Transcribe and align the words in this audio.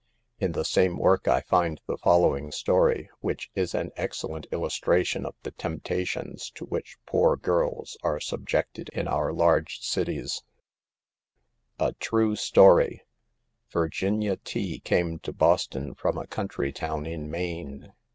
In 0.39 0.53
the 0.53 0.65
same 0.65 0.97
work 0.97 1.27
I 1.27 1.41
find 1.41 1.79
the 1.85 1.95
following 1.99 2.51
story, 2.51 3.11
which 3.19 3.51
is 3.53 3.75
an 3.75 3.91
excellent 3.95 4.47
illustration 4.51 5.27
of 5.27 5.35
the 5.43 5.51
temp 5.51 5.83
tations 5.83 6.51
to 6.55 6.65
which 6.65 6.97
poor 7.05 7.35
girls 7.37 7.97
are 8.01 8.19
subjected 8.19 8.89
in 8.93 9.07
our 9.07 9.31
large 9.31 9.79
cities: 9.81 10.41
"A 11.79 11.93
TRUE 11.93 12.35
STORY, 12.35 13.03
"Virginia 13.69 14.37
T 14.37 14.79
came 14.79 15.19
to 15.19 15.31
Boston 15.31 15.93
from 15.93 16.17
a 16.17 16.25
country 16.25 16.73
town 16.73 17.05
in 17.05 17.29
Maine. 17.29 17.93